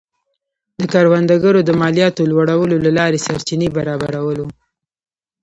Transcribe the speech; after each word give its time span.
د 0.79 0.81
کروندګرو 0.93 1.59
د 1.63 1.69
مالیاتو 1.81 2.21
لوړولو 2.31 2.75
له 2.85 2.91
لارې 2.97 3.23
سرچینې 3.25 3.67
برابرول 3.77 4.37
و. 4.41 4.47